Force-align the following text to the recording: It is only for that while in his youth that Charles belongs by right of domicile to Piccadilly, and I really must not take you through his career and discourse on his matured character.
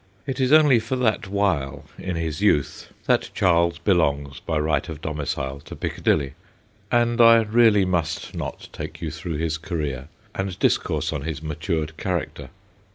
It 0.25 0.39
is 0.39 0.51
only 0.51 0.79
for 0.79 0.95
that 0.95 1.27
while 1.27 1.85
in 1.99 2.15
his 2.15 2.41
youth 2.41 2.91
that 3.05 3.29
Charles 3.35 3.77
belongs 3.77 4.39
by 4.39 4.57
right 4.57 4.89
of 4.89 4.99
domicile 4.99 5.59
to 5.65 5.75
Piccadilly, 5.75 6.33
and 6.91 7.21
I 7.21 7.41
really 7.43 7.85
must 7.85 8.33
not 8.33 8.69
take 8.73 8.99
you 9.03 9.11
through 9.11 9.35
his 9.37 9.59
career 9.59 10.07
and 10.33 10.57
discourse 10.57 11.13
on 11.13 11.21
his 11.21 11.43
matured 11.43 11.97
character. 11.97 12.49